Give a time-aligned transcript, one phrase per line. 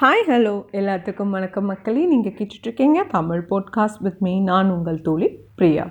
[0.00, 2.06] Hi hello எல்லாத்துக்கும் வணக்கம் மக்களே.
[2.06, 5.86] நீங்கள் கேட்டுட்ருக்கீங்க தமிழ் போட்காஸ்ட் வித் மீ நான் உங்கள் தோழி பிரியா.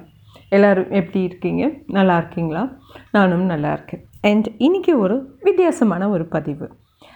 [0.50, 1.72] எல்லோரும் எப்படி இருக்கீங்க?
[1.88, 2.70] நல்லா இருக்கீங்களா?
[3.12, 4.06] நானும் நல்லா இருக்கேன்.
[4.22, 6.70] அண்ட் இன்றைக்கி ஒரு வித்தியாசமான ஒரு பதிவு.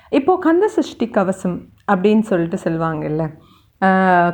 [0.09, 1.61] இப்போது கந்த சஷ்டி கவசம்
[1.91, 3.29] அப்படின்னு சொல்லிட்டு சொல்லுவாங்கல்ல.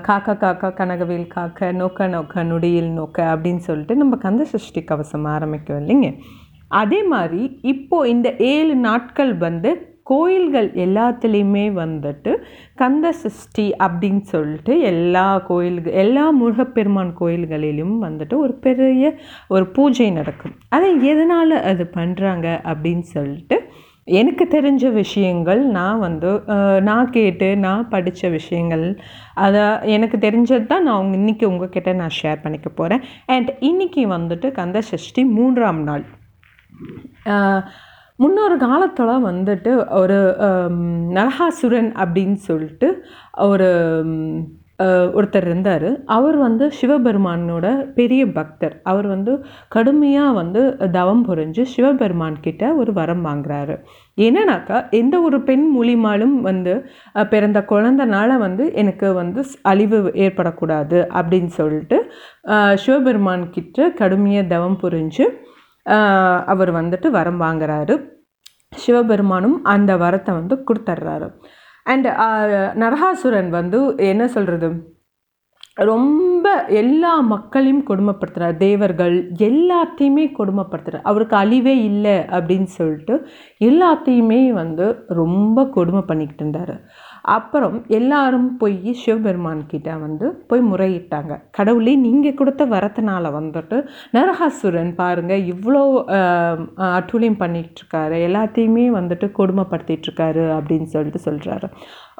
[0.01, 5.87] காக்கா காக்கா கனகவேல் காக்க நோக்க நோக்க நொடியில் நோக்க அப்படின்னு சொல்லிட்டு நம்ம கந்த சஷ்டி கவசம் ஆரம்பிக்கும்
[5.87, 6.19] இல்லைங்க.
[6.67, 12.31] அதே மாதிரி இப்போது இந்த ஏழு நாட்கள் வந்து கோயில்கள் எல்லாத்துலேயுமே வந்துட்டு
[12.75, 19.15] கந்த சஷ்டி அப்படின்னு சொல்லிட்டு எல்லா கோயில்கள் எல்லா முருகப்பெருமான் கோயில்களிலும் வந்துட்டு ஒரு பெரிய
[19.47, 20.55] ஒரு பூஜை நடக்கும்.
[20.69, 23.57] அதை எதனால் அது பண்ணுறாங்க அப்படின்னு சொல்லிட்டு
[24.03, 26.29] எனக்கு தெரிஞ்ச விஷயங்கள் நான் வந்து
[26.81, 28.85] நான் கேட்டு நான் படித்த விஷயங்கள்
[29.35, 34.51] அதை எனக்கு தெரிஞ்சது தான் நான் உங்க இன்றைக்கி உங்ககிட்ட நான் ஷேர் பண்ணிக்க போகிறேன் அண்ட் இன்றைக்கி வந்துட்டு
[34.51, 36.05] கந்த சஷ்டி மூன்றாம் நாள்.
[38.23, 40.17] முன்னொரு காலத்தில் வந்துட்டு ஒரு
[41.15, 43.05] நரகாசுரன் அப்படின்னு சொல்லிட்டு
[43.37, 43.67] ஒரு
[45.17, 46.03] ஒருத்தர் இருந்தார்.
[46.05, 48.79] அவர் வந்து சிவபெருமானோட பெரிய பக்தர்.
[48.83, 50.61] அவர் வந்து கடுமையாக வந்து
[50.91, 53.75] தவம் புரிஞ்சு சிவபெருமான் கிட்ட ஒரு வரம் வாங்குறாரு.
[54.21, 56.85] என்னன்னாக்கா எந்த ஒரு பெண் மூலியமாலும் வந்து
[57.29, 62.11] பிறந்த குழந்தனால வந்து எனக்கு வந்து ஸ்- அழிவு ஏற்படக்கூடாது அப்படின்னு சொல்லிட்டு
[62.75, 65.25] சிவபெருமான் கிட்ட கடுமையாக தவம் புரிஞ்சு
[66.53, 67.95] அவர் வந்துட்டு வரம் வாங்குறாரு.
[68.83, 71.27] சிவபெருமானும் அந்த வரத்தை வந்து கொடுத்துட்றாரு
[71.91, 72.07] அண்ட்
[72.83, 73.79] நரகாசுரன் வந்து
[74.11, 74.69] என்ன சொல்கிறது
[75.89, 76.47] ரொம்ப
[76.81, 79.15] எல்லா மக்களையும் கொடுமைப்படுத்துகிறார் தேவர்கள்
[79.47, 83.15] எல்லாத்தையுமே கொடுமைப்படுத்துகிறார் அவருக்கு அழிவே இல்லை அப்படின்னு சொல்லிட்டு
[83.69, 84.87] எல்லாத்தையுமே வந்து
[85.21, 86.75] ரொம்ப கொடுமை பண்ணிக்கிட்டு இருந்தார்.
[87.35, 91.33] அப்புறம் எல்லாரும் போய் சிவபெருமான்கிட்ட வந்து போய் முறையிட்டாங்க.
[91.57, 93.77] கடவுளே நீங்கள் கொடுத்த வரத்தினால வந்துட்டு
[94.15, 95.83] நரகாசுரன் பாருங்கள் இவ்வளோ
[96.99, 101.69] அட்டூழியம் பண்ணிகிட்ருக்காரு எல்லாத்தையுமே வந்துட்டு கொடுமைப்படுத்திகிட்ருக்காரு அப்படின்னு சொல்லிட்டு சொல்கிறாரு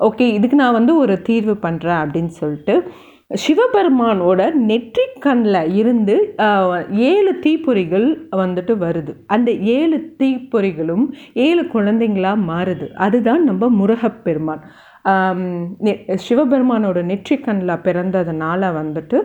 [0.10, 2.76] ஓகே இதுக்கு நான் வந்து ஒரு தீர்வு பண்ணுறேன் அப்படின்னு சொல்லிட்டு
[3.44, 6.16] சிவபெருமானோட நெற்றி கண்ணில் இருந்து
[7.12, 8.08] ஏழு தீப்பொறிகள்
[8.42, 9.14] வந்துட்டு வருது.
[9.36, 11.06] அந்த ஏழு தீப்பொறிகளும்
[11.46, 12.88] ஏழு குழந்தைங்களா மாறுது.
[13.06, 14.64] அதுதான் நம்ம முருகப்பெருமான்.
[16.26, 19.18] சிவபெருமானோட நெற்றிக்கண்ணில் பிறந்ததுனால வந்துட்டு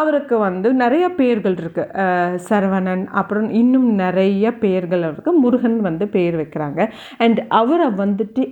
[0.00, 6.80] அவருக்கு வந்து நிறைய பெயர்கள் இருக்குது சரவணன் அப்புறம் இன்னும் நிறைய பெயர்கள் இருக்குது முருகன் வந்து பெயர் வைக்கிறாங்க.
[7.24, 8.44] அண்ட் அவரை வந்துட்டு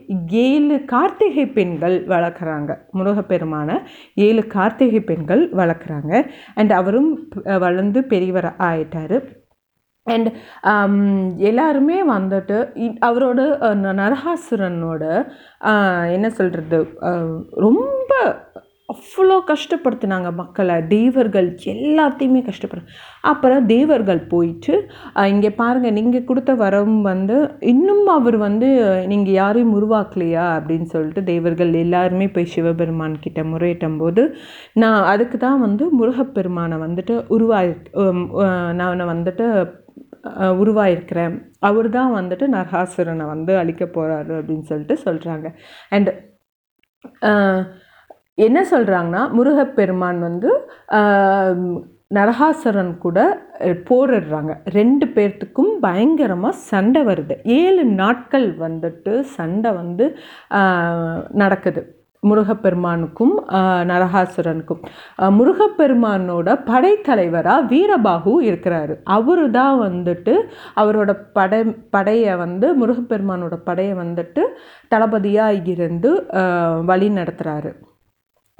[0.46, 2.70] ஏழு கார்த்திகை பெண்கள் வளர்க்குறாங்க.
[2.98, 3.78] முருகப்பெருமான
[4.26, 6.12] ஏழு கார்த்திகை பெண்கள் வளர்க்குறாங்க.
[6.54, 7.12] அண்ட் அவரும்
[7.66, 9.16] வளர்ந்து பெரியவர் ஆயிட்டார்
[10.06, 10.28] அண்ட்
[10.64, 10.94] um,
[11.42, 13.40] எல்லாருமே வந்துட்டு இ- அவரோட
[13.76, 15.02] ந- நரகாசுரனோட
[16.12, 16.80] என்ன சொல்கிறது
[17.60, 18.10] ரொம்ப
[18.88, 20.86] அவ்வளோ கஷ்டப்படுத்தினாங்க மக்களை.
[20.88, 22.82] தேவர்கள் எல்லாத்தையுமே கஷ்டப்படு
[23.22, 24.74] அப்புறம் தேவர்கள் போயிட்டு
[25.26, 27.36] இங்கே பாருங்கள் நீங்கள் கொடுத்த வரம் வந்து
[27.66, 28.68] இன்னும் அவர் வந்து
[29.06, 30.44] நீங்கள் யாரையும் உருவாக்கலையா?
[30.56, 34.24] அப்படின்னு சொல்லிட்டு தேவர்கள் எல்லாருமே போய் சிவபெருமான் கிட்ட முறையிட்டும் போது
[34.74, 37.60] நான் அதுக்கு தான் வந்து முருகப்பெருமானை வந்துட்டு உருவா
[38.74, 39.46] நான் வந்துட்டு
[40.62, 41.34] உருவாயிருக்கிற உருவாயிருக்கிறேன்.
[41.68, 45.46] அவர் தான் வந்துட்டு நரகாசுரனை வந்து அழிக்க போகிறாரு அப்படின்னு சொல்லிட்டு சொல்கிறாங்க
[45.96, 46.10] அண்ட்
[48.46, 50.50] என்ன சொல்கிறாங்கன்னா முருகப்பெருமான் வந்து
[52.18, 53.18] நரகாசுரன் கூட
[53.88, 54.52] போரிடுறாங்க.
[54.78, 57.34] ரெண்டு பேர்த்துக்கும் பயங்கரமாக சண்டை வருது.
[57.60, 60.06] ஏழு நாட்கள் வந்துட்டு சண்டை வந்து
[61.42, 61.82] நடக்குது.
[62.30, 63.32] முருகப்பெருமானுக்கும்
[63.90, 64.82] நரகாசுரனுக்கும்.
[65.38, 68.94] முருகப்பெருமானோட படைத்தலைவராக வீரபாகு இருக்கிறாரு.
[69.16, 70.34] அவரு தான் வந்துட்டு
[70.82, 71.60] அவரோட படை
[71.96, 74.44] படையை வந்து முருகப்பெருமானோட படையை வந்துட்டு
[74.94, 76.10] தளபதியாக இருந்து
[76.90, 77.72] வழி நடத்துகிறாரு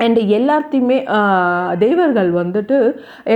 [0.02, 0.98] அண்டு எல்லாத்தையுமே
[1.78, 2.78] தேவர்கள் வந்துட்டு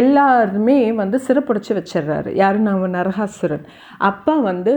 [0.00, 3.64] எல்லாருமே வந்து சிறப்புடைச்சு வச்சிடுறாரு யார் நம்ம நரகாசுரன்?
[4.10, 4.72] அப்பா வந்து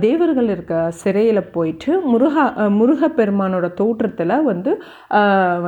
[0.00, 2.44] தேவர்கள் இருக்க சிறையில் போயிட்டு முருகா
[2.78, 4.72] முருகப்பெருமானோட தோற்றத்தில் வந்து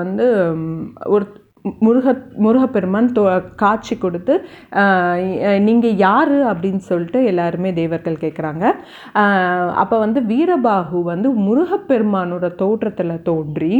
[0.00, 0.28] வந்து
[1.14, 1.26] ஒரு
[1.80, 3.22] முருக முருகப்பெருமான் தோ
[3.56, 4.34] காட்சி கொடுத்து
[5.60, 8.64] நீங்கள் யார் அப்படின்னு சொல்லிட்டு எல்லாருமே தேவர்கள் கேட்குறாங்க
[9.74, 13.74] அப்போ வந்து வீரபாகு வந்து முருகப்பெருமானோட தோற்றத்தில் தோன்றி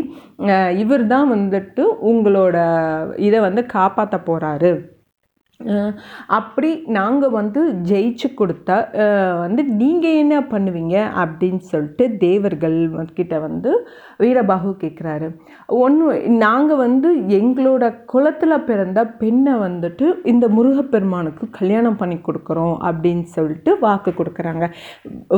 [0.77, 2.59] இவர் தான் வந்துட்டு உங்களோட
[3.21, 4.73] இதை வந்து காப்பாற்ற போகிறாரு
[6.39, 7.61] அப்படி நாங்கள் வந்து
[7.91, 8.77] ஜெயிச்சு கொடுத்தா
[9.45, 12.77] வந்து நீங்கள் என்ன பண்ணுவீங்க அப்படின்னு சொல்லிட்டு தேவர்கள்
[13.19, 13.71] கிட்ட வந்து
[14.23, 15.29] வீரபாகு கேட்குறாரு
[15.83, 16.07] ஒன்று
[16.45, 17.09] நாங்கள் வந்து
[17.39, 24.65] எங்களோட குளத்தில் பிறந்த பெண்ணை வந்துட்டு இந்த முருகப்பெருமானுக்கு கல்யாணம் பண்ணி கொடுக்குறோம் அப்படின்னு சொல்லிட்டு வாக்கு கொடுக்குறாங்க.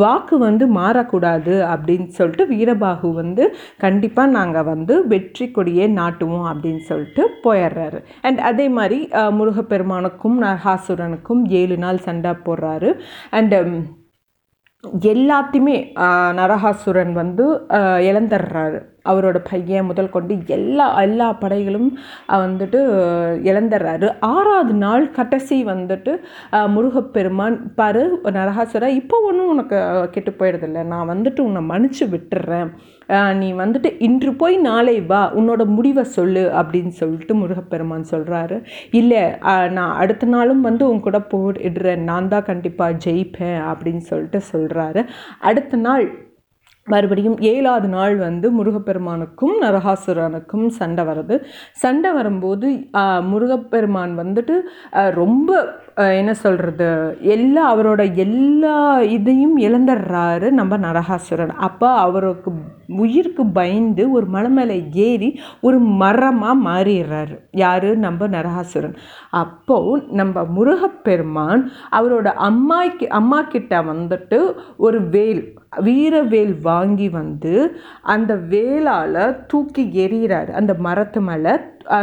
[0.05, 3.44] வாக்கு வந்து மாறக்கூடாது அப்படின்னு சொல்லிட்டு வீரபாகு வந்து
[3.85, 8.00] கண்டிப்பாக நாங்கள் வந்து வெற்றி கொடியே நாட்டுவோம் அப்படின்னு சொல்லிட்டு போயிடுறாரு.
[8.26, 9.00] அண்ட் அதே மாதிரி
[9.38, 12.90] முருகப்பெருமானுக்கு முருகப்பெருமானுக்கும் நரகாசுரனுக்கும் ஏழு நாள் சண்டை போடுறாரு.
[13.38, 13.72] அண்டு um,
[15.10, 15.76] எல்லாத்தையுமே
[16.38, 17.44] நரகாசுரன் வந்து
[18.08, 18.78] இழந்துடுறாரு.
[19.10, 21.88] அவரோட பையன் முதல் கொண்டு எல்லா எல்லா படைகளும்
[22.44, 22.81] வந்துட்டு
[23.50, 24.08] இழந்துடுறாரு.
[24.34, 26.14] ஆறாவது நாள் கடைசி வந்துட்டு
[26.75, 28.04] முருகப்பெருமான் பாரு
[28.38, 29.81] நரகாசுரா இப்போ ஒன்றும் உனக்கு
[30.14, 32.70] கெட்டு போயிடுதில்ல நான் வந்துட்டு உன்னை மன்னிச்சு விட்டுறேன்.
[33.32, 39.31] நீ வந்துட்டு இன்று போய் நாளை வா உன்னோட முடிவை சொல்லு அப்படின்னு சொல்லிட்டு முருகப்பெருமான் சொல்கிறாரு இல்லை
[39.70, 45.05] நான் அடுத்த நாளும் வந்து உன் கூட போடுறேன் நான் தான் கண்டிப்பாக ஜெயிப்பேன் அப்படின்னு சொல்லிட்டு சொல்கிறாரு
[45.38, 46.26] அடுத்த நாள்
[46.87, 51.40] மறுபடியும் ஏழாவது நாள் வந்து முருகப்பெருமானுக்கும் நரகாசுரனுக்கும் சண்டை வருது.
[51.72, 52.88] சண்டை வரும்போது
[53.20, 54.61] முருகப்பெருமான் வந்துட்டு
[55.11, 55.66] ரொம்ப
[56.06, 61.49] என்ன சொல்கிறது எல்லா அவரோட எல்லா இதையும் இழந்துடுறாரு நம்ம நரகாசுரன்.
[61.49, 62.53] அப்போ அவருக்கு
[62.89, 67.39] உயிருக்கு பயந்து ஒரு மலை மேலே ஏறி ஒரு மரமாக மாறிடுறாரு.
[67.50, 67.97] யார்?
[67.97, 68.97] நம்ம நரகாசுரன்.
[69.31, 77.55] அப்போது நம்ம முருகப்பெருமான் அவரோட அம்மாக்கு அம்மா கிட்ட வந்துட்டு ஒரு வேல் வீரவேல் வாங்கி வந்து
[78.03, 81.55] அந்த வேலால் தூக்கி எறிகிறாரு அந்த மரத்து மேலே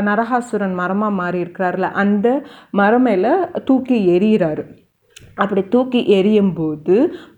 [0.01, 2.27] நரகாசுரன் மரமாக மாறி இருக்கிறார்ல அந்த
[2.71, 3.33] மரம் மேலே
[3.65, 4.65] தூக்கி எறிகிறாரு
[5.37, 6.95] அப்படி தூக்கி எறியும் போது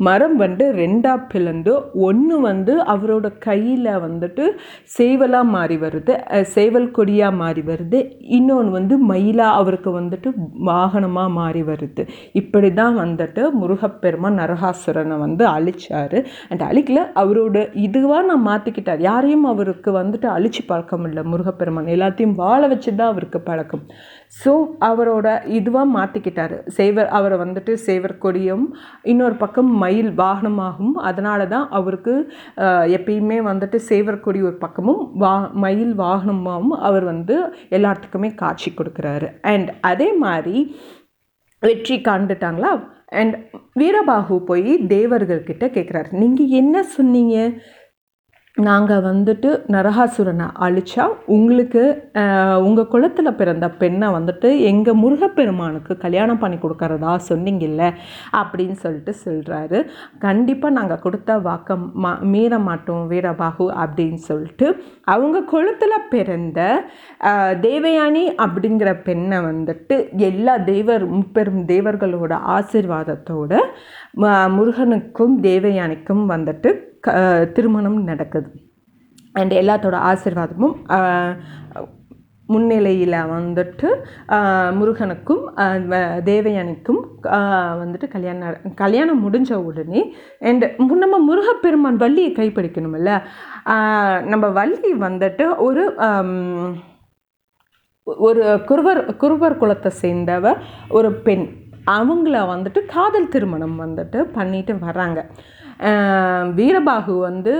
[0.07, 1.73] மரம் வந்து ரெண்டாக பிளந்து
[2.07, 4.43] ஒன்று வந்து அவரோட கையில் வந்துட்டு
[4.97, 6.13] சேவலாக மாறி வருது
[6.55, 7.99] சேவல் கொடியாக மாறி வருது
[8.37, 10.29] இன்னொன்று வந்து மயிலாக அவருக்கு வந்துட்டு
[10.69, 12.03] வாகனமாக மாறி வருது.
[12.41, 16.17] இப்படி தான் வந்துட்டு முருகப்பெருமான் நரகாசுரனை வந்து அழிச்சார்.
[16.49, 17.57] அண்ட் அழிக்கல அவரோட
[17.87, 21.91] இதுவாக நான் மாற்றிக்கிட்டார் யாரையும் அவருக்கு வந்துட்டு அழிச்சு பழக்கம் இல்லை முருகப்பெருமான்.
[21.95, 23.83] எல்லாத்தையும் வாழ வச்சு தான் அவருக்கு பழக்கம்.
[24.41, 24.53] ஸோ
[24.89, 25.27] அவரோட
[25.57, 28.65] இதுவாக மாற்றிக்கிட்டார் சேவர் அவரை வந்துட்டு சேவர் கொடியும்
[29.11, 30.93] இன்னொரு பக்கம் மயில் வாகனமாகும்.
[31.09, 32.13] அதனால தான் அவருக்கு
[32.97, 35.33] எப்பயுமே வந்துட்டு சேவர் கொடி ஒரு பக்கமும் வா
[35.65, 37.37] மயில் வாகனமாகவும் அவர் வந்து
[37.77, 39.29] எல்லாத்துக்குமே காட்சி கொடுக்குறாரு.
[39.53, 40.57] அண்ட் அதே மாதிரி
[41.63, 42.71] வெற்றி காண்டுட்டாங்களா
[43.19, 43.35] அண்ட்
[43.81, 47.35] வீரபாகு போய் தேவர்கள்கிட்ட கேட்குறாரு நீங்கள் என்ன சொன்னீங்க?
[48.57, 51.81] நாங்கள் வந்துட்டு நரகாசுரனை அழிச்சா உங்களுக்கு
[52.61, 57.83] உங்கள் குலத்தில் பிறந்த பெண்ணை வந்துட்டு எங்கள் முருகப்பெருமானுக்கு கல்யாணம் பண்ணி கொடுக்கறதா சொன்னீங்கல்ல
[58.33, 59.79] அப்படின்னு சொல்லிட்டு சொல்கிறாரு
[60.19, 64.69] கண்டிப்பாக நாங்கள் கொடுத்த வாக்கம் மா மீற மாட்டோம் வீரபாகு அப்படின்னு சொல்லிட்டு
[65.07, 65.75] அவங்க குலத்தில்
[66.09, 66.59] பிறந்த
[67.63, 73.59] தேவயானி அப்படிங்கிற பெண்ணை வந்துட்டு எல்லா தேவர் முப்பெரும் தேவர்களோட ஆசிர்வாதத்தோடு
[74.17, 78.49] ம- முருகனுக்கும் தேவயானிக்கும் வந்துட்டு க திருமணம் நடக்குது.
[79.33, 80.75] அண்ட் எல்லாத்தோட ஆசீர்வாதமும்
[82.47, 83.87] முன்னிலையில் வந்துட்டு
[84.73, 85.57] முருகனுக்கும்
[86.25, 93.21] தேவயானிக்கும் வந்துட்டு கல்யாணம் நட- கல்யாணம் முடிஞ்ச உடனே அண்ட் நம்ம முருகப்பெருமான் வள்ளியை கைப்பிடிக்கணுமில்ல?
[94.23, 95.95] நம்ம வள்ளி வந்துட்டு ஒரு
[98.03, 100.57] ஒரு குருவர் குருவர் குலத்தை சேர்ந்தவ
[100.89, 101.65] ஒரு பெண்.
[101.91, 105.25] அவங்கள வந்துட்டு காதல் திருமணம் வந்துட்டு பண்ணிட்டு வர்றாங்க
[106.59, 107.55] வீரபாகு வந்து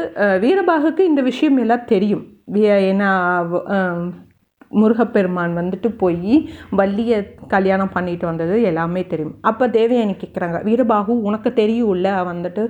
[0.46, 2.26] வீரபாகுக்கு இந்த விஷயம் எல்லாம் தெரியும்.
[2.90, 3.12] ஏன்னா
[4.80, 6.34] முருகப்பெருமான் வந்துட்டு போய்
[6.80, 7.18] வள்ளியை
[7.54, 9.36] கல்யாணம் பண்ணிட்டு வந்தது எல்லாமே தெரியும்.
[9.50, 12.10] அப்போ தேவயானி கேட்குறாங்க வீரபாகு உனக்கு தெரியும்ல?
[12.32, 12.64] வந்துட்டு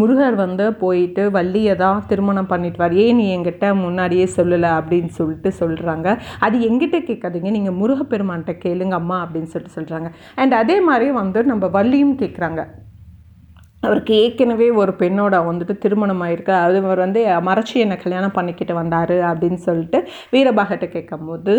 [0.00, 4.72] முருகர் வந்து போயிட்டு வள்ளியை தான் திருமணம் பண்ணிட்டு வார் ஏன் நீ என்கிட்ட முன்னாடியே சொல்லலை?
[4.80, 10.10] அப்படின்னு சொல்லிட்டு சொல்கிறாங்க அது எங்கிட்ட கேட்காதீங்க நீங்கள் முருகப்பெருமான்கிட்ட கேளுங்க அம்மா அப்படின்னு சொல்லிட்டு சொல்கிறாங்க
[10.42, 12.62] அண்ட் அதே மாதிரி வந்து நம்ம வள்ளியும் கேட்குறாங்க
[13.86, 16.52] அவருக்கு ஏற்கனவே ஒரு பெண்ணோட வந்துட்டு திருமணம் ஆயிருக்கு.
[16.64, 20.00] அது அவர் வந்து மறைச்சி என்னை கல்யாணம் பண்ணிக்கிட்டு வந்தார் அப்படின்னு சொல்லிட்டு
[20.34, 21.54] வீரபாகட்ட கேட்கும்போது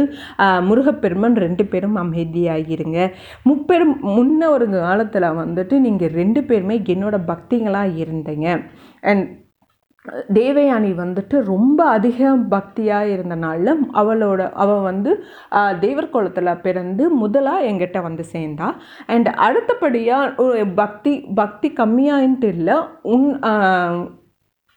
[0.69, 2.99] முருகப்பெருமன் ரெண்டு பேரும் அமைதியாகிருங்க
[3.51, 8.47] முப்பெரும் முன்ன ஒரு காலத்தில் வந்துட்டு நீங்கள் ரெண்டு பேருமே என்னோட பக்திங்களாக இருந்தீங்க.
[9.11, 9.25] அண்ட்
[10.33, 15.11] தேவயானி வந்துட்டு ரொம்ப அதிக பக்தியாக இருந்தனால அவளோட அவள் வந்து
[15.79, 18.69] தேவர் குளத்தில் பிறந்து முதலாக எங்கிட்ட வந்து சேர்ந்தா.
[19.07, 20.49] அண்ட் அடுத்தபடியாக
[20.81, 22.77] பக்தி பக்தி கம்மியாயின்ட்டு இல்லை.
[23.13, 23.27] உன்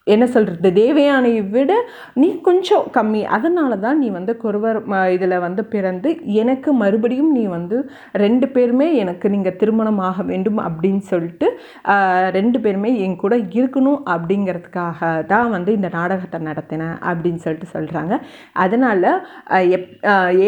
[0.06, 1.72] என்ன சொல்கிறது தேவயானியை விட
[2.14, 3.22] நீ கொஞ்சம் கம்மி.
[3.36, 4.78] அதனால தான் நீ வந்து குருவர்
[5.14, 6.10] இதில் வந்து பிறந்து
[6.42, 7.76] எனக்கு மறுபடியும் நீ வந்து
[8.25, 11.48] ரெண்டு பேருமே எனக்கு நீங்கள் திருமணம் ஆக வேண்டும் அப்படின்னு சொல்லிட்டு
[12.38, 18.16] ரெண்டு பேருமே என் கூட இருக்கணும் அப்படிங்கிறதுக்காக தான் வந்து இந்த நாடகத்தை நடத்தினேன் அப்படின்னு சொல்லிட்டு சொல்கிறாங்க
[18.56, 19.08] அதனால்
[19.76, 19.90] எப்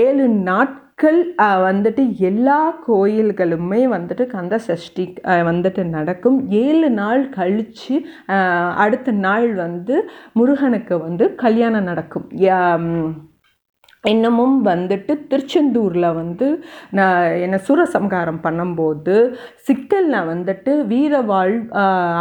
[0.02, 1.18] ஏழு நாட் மக்கள்
[1.64, 5.04] வந்துட்டு எல்லா கோயில்களுமே வந்துட்டு கந்த சஷ்டி
[5.48, 6.38] வந்துட்டு நடக்கும்.
[6.62, 7.96] ஏழு நாள் கழித்து
[8.84, 9.96] அடுத்த நாள் வந்து
[10.38, 12.26] முருகனுக்கு வந்து கல்யாணம் நடக்கும்.
[14.08, 16.46] இன்னமும் வந்துட்டு திருச்செந்தூரில் வந்து
[16.90, 19.16] நான் என்னை சூரசம்காரம் பண்ணும்போது
[19.66, 21.56] சிக்கலில் வந்துட்டு வீரவாழ்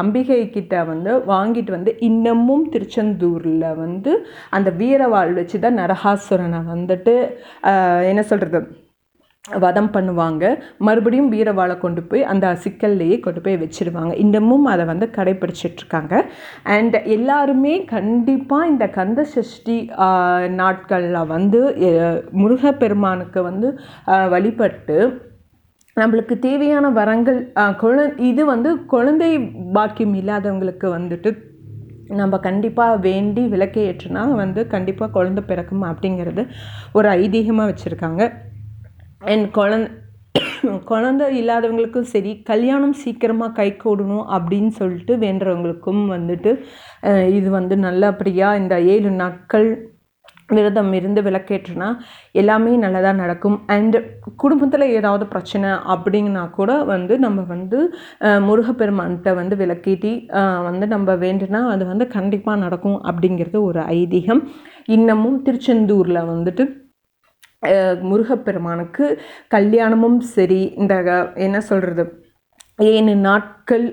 [0.01, 4.13] அம்பிகை கிட்ட வந்து வாங்கிட்டு வந்து இன்னமும் திருச்செந்தூரில் வந்து
[4.51, 7.15] அந்த வீரவாள் வச்சு தான் நரகாசுரனை வந்துட்டு
[8.10, 8.62] என்ன சொல்கிறது
[9.63, 10.44] வதம் பண்ணுவாங்க.
[10.88, 14.13] மறுபடியும் வீரவாளை கொண்டு போய் அந்த சிக்கல்லையே கொண்டு போய் வச்சிருவாங்க.
[14.24, 16.13] இன்னமும் அதை வந்து கடைப்பிடிச்சிட்ருக்காங்க.
[16.75, 19.77] அண்ட் எல்லாருமே கண்டிப்பாக இந்த கந்த சஷ்டி
[20.62, 21.62] நாட்களில் வந்து
[22.42, 23.70] முருகப்பெருமானுக்கு வந்து
[24.36, 24.98] வழிபட்டு
[25.98, 27.39] நம்மளுக்கு தேவையான வரங்கள்
[27.84, 27.96] குழ
[28.30, 29.30] இது வந்து குழந்தை
[29.77, 31.32] பாக்கியம் இல்லாதவங்களுக்கு வந்துட்டு
[32.20, 36.44] நம்ம கண்டிப்பாக வேண்டி விளக்கேற்றுனா வந்து கண்டிப்பாக குழந்தை பிறக்கும் அப்படிங்கிறது
[36.98, 38.24] ஒரு ஐதீகமாக வச்சுருக்காங்க.
[39.22, 39.88] அண்ட் குழந்த
[40.90, 46.52] குழந்தை இல்லாதவங்களுக்கும் சரி கல்யாணம் சீக்கிரமாக கை கூடணும் அப்படின்னு சொல்லிட்டு வேண்டுறவங்களுக்கும் வந்துட்டு
[47.38, 49.70] இது வந்து நல்லபடியாக இந்த ஏழு நாட்கள்
[50.56, 51.88] விரதம் இருந்து விளக்கேற்றுனா
[52.42, 53.58] எல்லாமே நல்லதாக நடக்கும்.
[53.76, 53.98] அண்டு
[54.44, 57.80] குடும்பத்தில் ஏதாவது பிரச்சனை அப்படின்னா கூட வந்து நம்ம வந்து
[58.48, 60.14] முருகப்பெருமான்கிட்ட வந்து விளக்கேற்றி
[60.70, 64.44] வந்து நம்ம வேண்டுனா அது வந்து கண்டிப்பாக நடக்கும் அப்படிங்கிறது ஒரு ஐதீகம்.
[64.98, 66.66] இன்னமும் திருச்செந்தூரில் வந்துட்டு
[68.02, 69.06] முருகப்பெருமானுக்கு
[69.48, 70.96] கல்யாணமும் சரி இந்த
[71.36, 72.06] என்ன சொல்கிறது
[72.86, 73.86] ஏழு நாட்கள்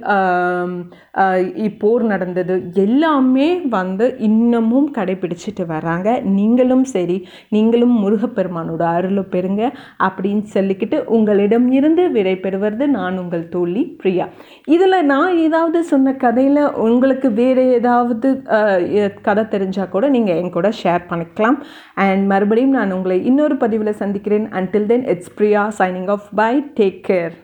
[1.67, 6.09] இப்போர் நடந்தது எல்லாமே வந்து இன்னமும் கடைபிடிச்சிட்டு வராங்க.
[6.39, 7.17] நீங்களும் சரி
[7.55, 9.63] நீங்களும் முருகப்பெருமானோட அருளை பெறுங்க
[10.07, 14.27] அப்படின்னு சொல்லிக்கிட்டு உங்களிடம் இருந்து விடை பெறுவது நான் உங்கள் தோழி பிரியா.
[14.75, 18.31] இதில் நான் ஏதாவது சொன்ன கதையில் உங்களுக்கு வேறு ஏதாவது
[19.29, 21.59] கதை தெரிஞ்சால் கூட நீங்கள் என் கூட ஷேர் பண்ணிக்கலாம்.
[22.07, 24.47] அண்ட் மறுபடியும் நான் உங்களை இன்னொரு பதிவில் சந்திக்கிறேன்.
[24.61, 27.35] Until then it's Priya signing off bye take care